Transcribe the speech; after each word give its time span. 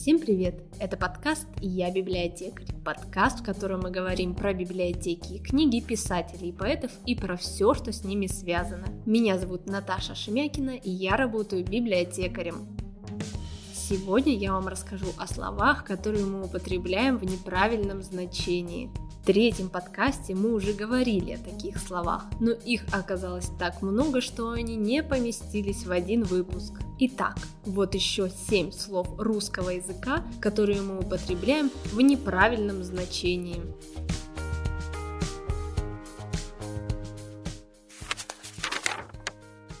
Всем 0.00 0.18
привет! 0.18 0.62
Это 0.78 0.96
подкаст 0.96 1.46
«Я 1.60 1.92
библиотекарь». 1.92 2.64
Подкаст, 2.82 3.40
в 3.40 3.42
котором 3.42 3.80
мы 3.80 3.90
говорим 3.90 4.34
про 4.34 4.54
библиотеки, 4.54 5.36
книги 5.36 5.80
писателей, 5.80 6.54
поэтов 6.54 6.90
и 7.04 7.14
про 7.14 7.36
все, 7.36 7.74
что 7.74 7.92
с 7.92 8.02
ними 8.02 8.26
связано. 8.26 8.86
Меня 9.04 9.38
зовут 9.38 9.66
Наташа 9.66 10.14
Шемякина, 10.14 10.70
и 10.70 10.88
я 10.88 11.18
работаю 11.18 11.66
библиотекарем. 11.66 12.66
Сегодня 13.74 14.34
я 14.34 14.54
вам 14.54 14.68
расскажу 14.68 15.08
о 15.18 15.26
словах, 15.26 15.84
которые 15.84 16.24
мы 16.24 16.46
употребляем 16.46 17.18
в 17.18 17.24
неправильном 17.24 18.02
значении. 18.02 18.90
Третьем 19.30 19.68
подкасте 19.68 20.34
мы 20.34 20.52
уже 20.52 20.72
говорили 20.72 21.34
о 21.34 21.38
таких 21.38 21.78
словах, 21.78 22.24
но 22.40 22.50
их 22.50 22.82
оказалось 22.92 23.48
так 23.60 23.80
много, 23.80 24.20
что 24.20 24.50
они 24.50 24.74
не 24.74 25.04
поместились 25.04 25.86
в 25.86 25.92
один 25.92 26.24
выпуск. 26.24 26.72
Итак, 26.98 27.36
вот 27.64 27.94
еще 27.94 28.28
семь 28.28 28.72
слов 28.72 29.06
русского 29.18 29.70
языка, 29.70 30.24
которые 30.40 30.82
мы 30.82 30.98
употребляем 30.98 31.70
в 31.92 32.00
неправильном 32.00 32.82
значении. 32.82 33.62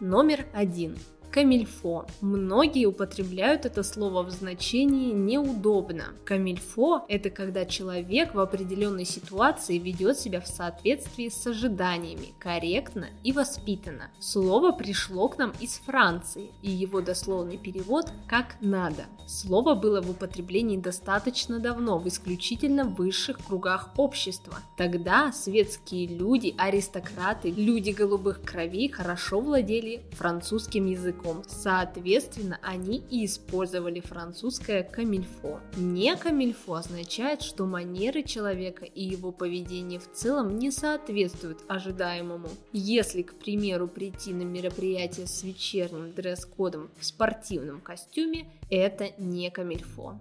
Номер 0.00 0.46
один. 0.54 0.96
Камильфо. 1.34 2.06
Многие 2.20 2.86
употребляют 2.86 3.66
это 3.66 3.82
слово 3.82 4.22
в 4.22 4.30
значении 4.30 5.12
неудобно. 5.12 6.04
Камильфо– 6.24 7.04
это 7.08 7.28
когда 7.28 7.66
человек 7.66 8.36
в 8.36 8.38
определенной 8.38 9.04
ситуации 9.04 9.78
ведет 9.78 10.16
себя 10.16 10.40
в 10.40 10.46
соответствии 10.46 11.28
с 11.28 11.44
ожиданиями, 11.44 12.34
корректно 12.38 13.08
и 13.24 13.32
воспитанно. 13.32 14.12
Слово 14.20 14.70
пришло 14.70 15.28
к 15.28 15.36
нам 15.36 15.52
из 15.58 15.72
Франции, 15.78 16.52
и 16.62 16.70
его 16.70 17.00
дословный 17.00 17.58
перевод 17.58 18.12
«как 18.28 18.54
надо». 18.60 19.06
Слово 19.26 19.74
было 19.74 20.00
в 20.02 20.10
употреблении 20.10 20.76
достаточно 20.76 21.58
давно, 21.58 21.98
в 21.98 22.06
исключительно 22.06 22.84
высших 22.84 23.38
кругах 23.44 23.90
общества. 23.96 24.58
Тогда 24.76 25.32
светские 25.32 26.06
люди, 26.06 26.54
аристократы, 26.58 27.50
люди 27.50 27.90
голубых 27.90 28.42
кровей 28.42 28.88
хорошо 28.88 29.40
владели 29.40 30.04
французским 30.12 30.86
языком 30.86 31.23
языком. 31.24 31.42
Соответственно, 31.46 32.58
они 32.62 33.02
и 33.10 33.24
использовали 33.24 34.00
французское 34.00 34.82
камильфо. 34.82 35.60
Не 35.76 36.16
камильфо 36.16 36.74
означает, 36.74 37.42
что 37.42 37.66
манеры 37.66 38.22
человека 38.22 38.84
и 38.84 39.02
его 39.02 39.32
поведение 39.32 39.98
в 39.98 40.10
целом 40.12 40.58
не 40.58 40.70
соответствуют 40.70 41.60
ожидаемому. 41.68 42.48
Если, 42.72 43.22
к 43.22 43.34
примеру, 43.34 43.88
прийти 43.88 44.32
на 44.32 44.42
мероприятие 44.42 45.26
с 45.26 45.42
вечерним 45.42 46.12
дресс-кодом 46.12 46.90
в 46.98 47.04
спортивном 47.04 47.80
костюме, 47.80 48.46
это 48.70 49.10
не 49.18 49.50
камильфо. 49.50 50.20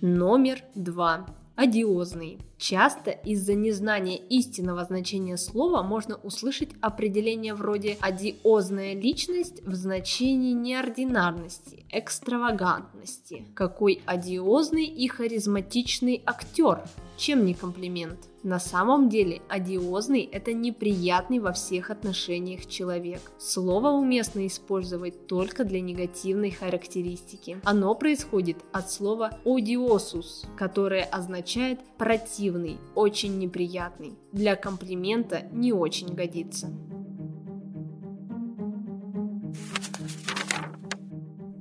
Номер 0.00 0.62
два. 0.74 1.26
Одиозный. 1.56 2.40
Часто 2.58 3.12
из-за 3.12 3.54
незнания 3.54 4.16
истинного 4.16 4.84
значения 4.84 5.36
слова 5.36 5.84
можно 5.84 6.16
услышать 6.16 6.70
определение 6.80 7.54
вроде 7.54 7.96
«одиозная 8.00 8.94
личность» 8.94 9.62
в 9.64 9.72
значении 9.74 10.52
неординарности, 10.52 11.86
экстравагантности. 11.90 13.46
Какой 13.54 14.02
одиозный 14.04 14.86
и 14.86 15.06
харизматичный 15.06 16.22
актер, 16.26 16.82
чем 17.16 17.46
не 17.46 17.54
комплимент? 17.54 18.18
На 18.44 18.60
самом 18.60 19.08
деле, 19.08 19.40
одиозный– 19.48 20.20
это 20.32 20.52
неприятный 20.52 21.38
во 21.38 21.52
всех 21.52 21.90
отношениях 21.90 22.66
человек. 22.66 23.22
Слово 23.38 23.88
уместно 23.88 24.46
использовать 24.46 25.26
только 25.26 25.64
для 25.64 25.80
негативной 25.80 26.50
характеристики. 26.50 27.58
Оно 27.64 27.94
происходит 27.94 28.58
от 28.70 28.90
слова 28.90 29.38
«одиосус», 29.46 30.44
которое 30.58 31.04
означает 31.04 31.80
«противный», 31.96 32.76
«очень 32.94 33.38
неприятный». 33.38 34.12
Для 34.32 34.56
комплимента 34.56 35.48
не 35.50 35.72
очень 35.72 36.08
годится. 36.08 36.68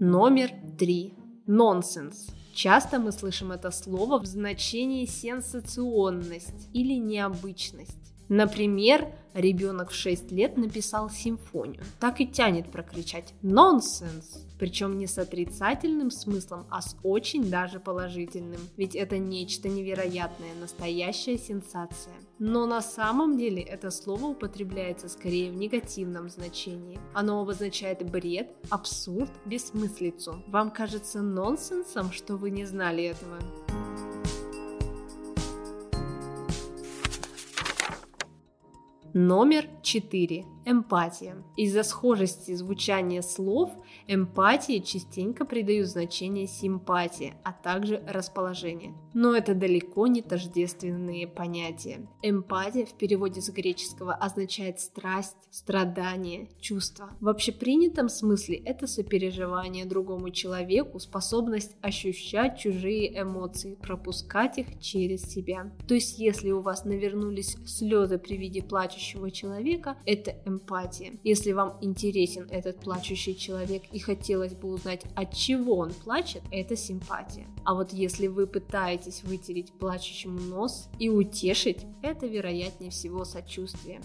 Номер 0.01 0.49
три. 0.77 1.13
Нонсенс. 1.45 2.42
Часто 2.53 2.99
мы 2.99 3.11
слышим 3.11 3.51
это 3.51 3.71
слово 3.71 4.19
в 4.19 4.27
значении 4.27 5.07
сенсационность 5.07 6.69
или 6.71 6.93
необычность. 6.93 8.12
Например, 8.29 9.07
ребенок 9.33 9.91
в 9.91 9.95
6 9.95 10.31
лет 10.31 10.57
написал 10.57 11.09
симфонию. 11.09 11.83
Так 11.99 12.21
и 12.21 12.27
тянет 12.27 12.71
прокричать 12.71 13.33
«нонсенс», 13.41 14.45
причем 14.59 14.97
не 14.97 15.07
с 15.07 15.17
отрицательным 15.17 16.09
смыслом, 16.09 16.65
а 16.69 16.81
с 16.81 16.95
очень 17.03 17.49
даже 17.49 17.79
положительным, 17.79 18.61
ведь 18.77 18.95
это 18.95 19.17
нечто 19.17 19.67
невероятное, 19.67 20.53
настоящая 20.59 21.37
сенсация. 21.37 22.13
Но 22.39 22.65
на 22.65 22.81
самом 22.81 23.37
деле 23.37 23.61
это 23.61 23.91
слово 23.91 24.27
употребляется 24.27 25.09
скорее 25.09 25.51
в 25.51 25.55
негативном 25.55 26.29
значении. 26.29 26.99
Оно 27.13 27.41
обозначает 27.41 28.09
бред, 28.09 28.51
абсурд, 28.69 29.31
бессмыслицу. 29.45 30.43
Вам 30.47 30.71
кажется 30.71 31.21
нонсенсом, 31.21 32.11
что 32.11 32.37
вы 32.37 32.51
не 32.51 32.65
знали 32.65 33.03
этого? 33.03 33.39
Номер 39.15 39.69
4. 39.83 40.43
Эмпатия. 40.65 41.35
Из-за 41.55 41.83
схожести 41.83 42.55
звучания 42.55 43.21
слов 43.21 43.69
эмпатии 44.07 44.79
частенько 44.79 45.45
придают 45.45 45.87
значение 45.87 46.47
симпатии, 46.47 47.35
а 47.43 47.51
также 47.51 48.01
расположение. 48.07 48.95
Но 49.13 49.35
это 49.35 49.53
далеко 49.53 50.07
не 50.07 50.23
тождественные 50.23 51.27
понятия. 51.27 52.07
Эмпатия 52.23 52.85
в 52.85 52.93
переводе 52.93 53.41
с 53.41 53.51
греческого 53.51 54.13
означает 54.15 54.79
страсть, 54.79 55.37
страдание, 55.51 56.49
чувство. 56.59 57.11
В 57.19 57.27
общепринятом 57.27 58.09
смысле 58.09 58.55
это 58.55 58.87
сопереживание 58.87 59.85
другому 59.85 60.31
человеку, 60.31 60.99
способность 60.99 61.75
ощущать 61.81 62.57
чужие 62.57 63.21
эмоции, 63.21 63.75
пропускать 63.75 64.57
их 64.57 64.79
через 64.79 65.23
себя. 65.23 65.71
То 65.87 65.93
есть 65.93 66.17
если 66.17 66.51
у 66.51 66.61
вас 66.61 66.85
навернулись 66.85 67.57
слезы 67.67 68.17
при 68.17 68.37
виде 68.37 68.63
плачущего 68.63 69.02
человека, 69.31 69.97
это 70.05 70.35
эмпатия. 70.45 71.13
Если 71.23 71.51
вам 71.51 71.77
интересен 71.81 72.47
этот 72.49 72.79
плачущий 72.79 73.37
человек 73.37 73.83
и 73.91 73.99
хотелось 73.99 74.53
бы 74.53 74.69
узнать, 74.69 75.03
от 75.15 75.35
чего 75.35 75.77
он 75.77 75.93
плачет, 75.93 76.41
это 76.51 76.75
симпатия. 76.75 77.47
А 77.65 77.73
вот 77.73 77.93
если 77.93 78.27
вы 78.27 78.47
пытаетесь 78.47 79.23
вытереть 79.23 79.71
плачущему 79.73 80.39
нос 80.39 80.89
и 80.99 81.09
утешить, 81.09 81.85
это 82.01 82.25
вероятнее 82.27 82.91
всего 82.91 83.25
сочувствие. 83.25 84.01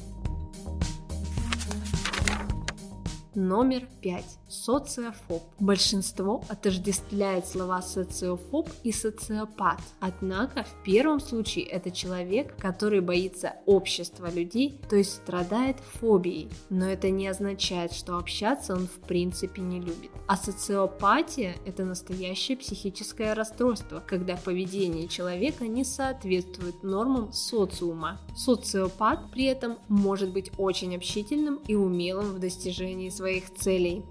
Номер 3.41 3.87
пять. 4.03 4.37
Социофоб. 4.49 5.43
Большинство 5.61 6.43
отождествляет 6.49 7.47
слова 7.47 7.83
социофоб 7.83 8.69
и 8.83 8.91
социопат. 8.91 9.79
Однако 10.01 10.65
в 10.65 10.83
первом 10.83 11.21
случае 11.21 11.67
это 11.67 11.93
человек, 11.93 12.57
который 12.57 13.01
боится 13.01 13.53
общества 13.67 14.29
людей, 14.29 14.81
то 14.89 14.97
есть 14.97 15.17
страдает 15.17 15.77
фобией. 16.01 16.49
Но 16.69 16.87
это 16.87 17.11
не 17.11 17.29
означает, 17.29 17.93
что 17.93 18.17
общаться 18.17 18.75
он 18.75 18.89
в 18.89 19.07
принципе 19.07 19.63
не 19.63 19.79
любит. 19.79 20.11
А 20.27 20.37
социопатия– 20.37 21.55
это 21.67 21.85
настоящее 21.85 22.57
психическое 22.57 23.35
расстройство, 23.35 24.03
когда 24.05 24.37
поведение 24.37 25.07
человека 25.07 25.69
не 25.69 25.85
соответствует 25.85 26.83
нормам 26.83 27.33
социума. 27.33 28.21
Социопат 28.35 29.31
при 29.31 29.45
этом 29.45 29.79
может 29.89 30.33
быть 30.33 30.51
очень 30.59 30.97
общительным 30.97 31.61
и 31.69 31.75
умелым 31.75 32.33
в 32.33 32.39
достижении 32.41 33.11
своих 33.11 33.28
своих 33.29 33.53
целей. 33.55 34.03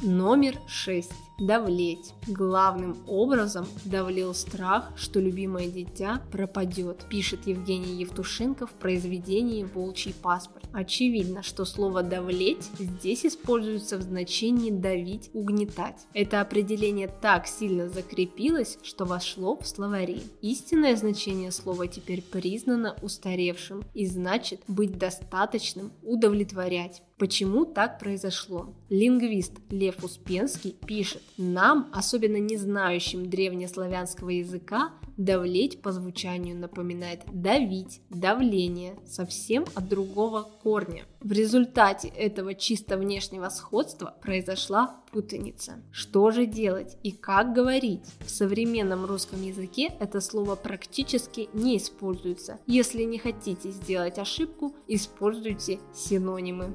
Номер 0.00 0.58
6 0.66 1.12
давлеть. 1.38 2.14
Главным 2.26 2.96
образом 3.06 3.66
давлел 3.84 4.34
страх, 4.34 4.92
что 4.96 5.20
любимое 5.20 5.68
дитя 5.68 6.22
пропадет, 6.30 7.06
пишет 7.08 7.46
Евгений 7.46 8.00
Евтушенко 8.00 8.66
в 8.66 8.72
произведении 8.72 9.64
«Волчий 9.64 10.14
паспорт». 10.14 10.64
Очевидно, 10.72 11.42
что 11.42 11.64
слово 11.64 12.02
«давлеть» 12.02 12.70
здесь 12.78 13.26
используется 13.26 13.98
в 13.98 14.02
значении 14.02 14.70
«давить», 14.70 15.30
«угнетать». 15.32 16.06
Это 16.14 16.40
определение 16.40 17.08
так 17.08 17.46
сильно 17.46 17.88
закрепилось, 17.88 18.78
что 18.82 19.04
вошло 19.04 19.56
в 19.56 19.66
словари. 19.66 20.22
Истинное 20.40 20.96
значение 20.96 21.50
слова 21.50 21.86
теперь 21.86 22.22
признано 22.22 22.96
устаревшим 23.02 23.82
и 23.94 24.06
значит 24.06 24.60
быть 24.68 24.98
достаточным, 24.98 25.92
удовлетворять. 26.02 27.02
Почему 27.18 27.64
так 27.64 28.00
произошло? 28.00 28.74
Лингвист 28.88 29.52
Лев 29.70 30.02
Успенский 30.02 30.74
пишет, 30.86 31.21
Нам, 31.38 31.88
особенно 31.92 32.36
не 32.36 32.56
знающим 32.56 33.28
древнеславянского 33.28 34.30
языка, 34.30 34.92
давлеть 35.16 35.80
по 35.82 35.92
звучанию 35.92 36.56
напоминает 36.56 37.20
давить, 37.32 38.00
давление, 38.10 38.96
совсем 39.06 39.64
от 39.74 39.88
другого 39.88 40.42
корня. 40.62 41.04
В 41.20 41.32
результате 41.32 42.08
этого 42.08 42.54
чисто 42.54 42.96
внешнего 42.96 43.48
сходства 43.48 44.16
произошла 44.22 45.02
путаница. 45.12 45.82
Что 45.90 46.30
же 46.30 46.46
делать 46.46 46.96
и 47.02 47.12
как 47.12 47.52
говорить? 47.52 48.04
В 48.20 48.30
современном 48.30 49.04
русском 49.04 49.42
языке 49.42 49.94
это 50.00 50.20
слово 50.20 50.56
практически 50.56 51.48
не 51.52 51.76
используется. 51.76 52.58
Если 52.66 53.02
не 53.02 53.18
хотите 53.18 53.70
сделать 53.70 54.18
ошибку, 54.18 54.74
используйте 54.88 55.78
синонимы. 55.94 56.72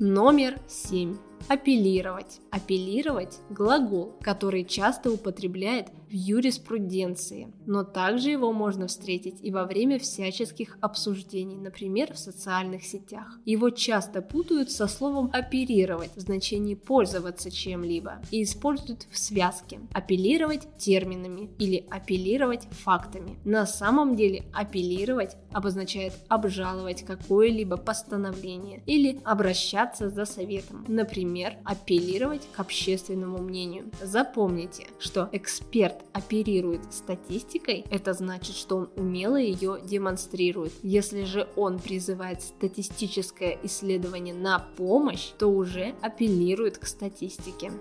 Номер 0.00 0.58
7. 0.66 1.16
Апеллировать. 1.46 2.40
Апеллировать– 2.50 3.38
глагол, 3.50 4.14
который 4.22 4.64
часто 4.64 5.10
употребляет 5.12 5.88
в 6.08 6.12
юриспруденции, 6.12 7.52
но 7.66 7.84
также 7.84 8.30
его 8.30 8.52
можно 8.52 8.86
встретить 8.86 9.36
и 9.42 9.50
во 9.50 9.64
время 9.64 9.98
всяческих 9.98 10.78
обсуждений, 10.80 11.56
например, 11.56 12.14
в 12.14 12.18
социальных 12.18 12.84
сетях. 12.84 13.38
Его 13.44 13.68
часто 13.70 14.22
путают 14.22 14.70
со 14.70 14.86
словом 14.86 15.30
оперировать 15.34 16.12
в 16.16 16.20
значении 16.20 16.76
пользоваться 16.76 17.50
чем-либо 17.50 18.22
и 18.30 18.42
используют 18.42 19.06
в 19.10 19.18
связке 19.18 19.80
апеллировать 19.92 20.66
терминами 20.78 21.50
или 21.58 21.84
апеллировать 21.90 22.68
фактами. 22.70 23.38
На 23.44 23.66
самом 23.66 24.16
деле 24.16 24.44
апеллировать 24.54 25.36
обозначает 25.52 26.14
обжаловать 26.28 27.02
какое-либо 27.02 27.76
постановление 27.76 28.82
или 28.86 29.20
обращаться 29.24 30.08
за 30.08 30.24
советом, 30.24 30.84
например, 30.88 31.33
апеллировать 31.64 32.46
к 32.52 32.60
общественному 32.60 33.38
мнению. 33.38 33.90
Запомните, 34.02 34.86
что 34.98 35.28
эксперт 35.32 35.96
оперирует 36.12 36.92
статистикой, 36.92 37.84
это 37.90 38.12
значит, 38.12 38.54
что 38.56 38.76
он 38.76 38.90
умело 38.96 39.36
ее 39.36 39.80
демонстрирует. 39.84 40.72
Если 40.82 41.24
же 41.24 41.48
он 41.56 41.78
призывает 41.78 42.42
статистическое 42.42 43.58
исследование 43.62 44.34
на 44.34 44.60
помощь, 44.76 45.30
то 45.38 45.48
уже 45.48 45.94
апеллирует 46.02 46.78
к 46.78 46.86
статистике. 46.86 47.72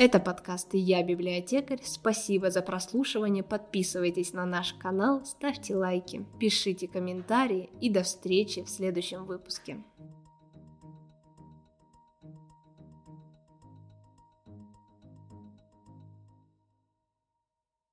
Это 0.00 0.18
подкаст 0.18 0.68
«Я 0.72 1.02
библиотекарь». 1.02 1.82
Спасибо 1.84 2.50
за 2.50 2.62
прослушивание. 2.62 3.42
Подписывайтесь 3.42 4.32
на 4.32 4.46
наш 4.46 4.72
канал, 4.72 5.22
ставьте 5.26 5.76
лайки, 5.76 6.24
пишите 6.38 6.88
комментарии 6.88 7.68
и 7.82 7.90
до 7.90 8.02
встречи 8.02 8.62
в 8.62 8.70
следующем 8.70 9.26
выпуске. 9.26 9.82